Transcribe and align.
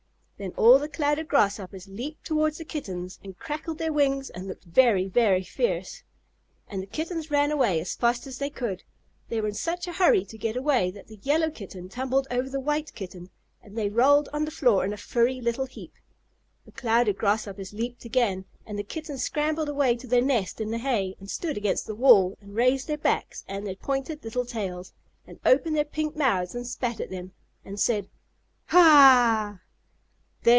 Then 0.41 0.53
all 0.57 0.79
the 0.79 0.89
Clouded 0.89 1.27
Grasshoppers 1.27 1.87
leaped 1.87 2.25
toward 2.25 2.55
the 2.55 2.65
Kittens 2.65 3.19
and 3.23 3.37
crackled 3.37 3.77
their 3.77 3.93
wings 3.93 4.31
and 4.31 4.47
looked 4.47 4.63
very, 4.63 5.07
very 5.07 5.43
fierce. 5.43 6.01
And 6.67 6.81
the 6.81 6.87
Kittens 6.87 7.29
ran 7.29 7.51
away 7.51 7.79
as 7.79 7.93
fast 7.93 8.25
as 8.25 8.39
they 8.39 8.49
could. 8.49 8.81
They 9.29 9.39
were 9.39 9.49
in 9.49 9.53
such 9.53 9.85
a 9.85 9.93
hurry 9.93 10.25
to 10.25 10.39
get 10.39 10.57
away 10.57 10.89
that 10.89 11.05
the 11.05 11.17
Yellow 11.21 11.51
Kitten 11.51 11.89
tumbled 11.89 12.25
over 12.31 12.49
the 12.49 12.59
White 12.59 12.91
Kitten 12.95 13.29
and 13.61 13.77
they 13.77 13.87
rolled 13.89 14.29
on 14.33 14.43
the 14.45 14.49
floor 14.49 14.83
in 14.83 14.93
a 14.93 14.97
furry 14.97 15.39
little 15.39 15.67
heap. 15.67 15.93
The 16.65 16.71
Clouded 16.71 17.19
Grasshoppers 17.19 17.71
leaped 17.71 18.03
again, 18.03 18.45
and 18.65 18.79
the 18.79 18.83
Kittens 18.83 19.21
scrambled 19.23 19.69
away 19.69 19.95
to 19.95 20.07
their 20.07 20.23
nest 20.23 20.59
in 20.59 20.71
the 20.71 20.79
hay, 20.79 21.15
and 21.19 21.29
stood 21.29 21.55
against 21.55 21.85
the 21.85 21.93
wall 21.93 22.35
and 22.41 22.55
raised 22.55 22.87
their 22.87 22.97
backs 22.97 23.43
and 23.47 23.67
their 23.67 23.75
pointed 23.75 24.23
little 24.23 24.45
tails, 24.47 24.91
and 25.27 25.39
opened 25.45 25.75
their 25.75 25.85
pink 25.85 26.15
mouths 26.15 26.55
and 26.55 26.65
spat 26.65 26.99
at 26.99 27.11
them, 27.11 27.31
and 27.63 27.79
said, 27.79 28.09
"Ha 28.69 28.79
ah 28.79 29.49
h 29.51 29.53
h!" 29.53 29.57
"There!" 29.57 29.61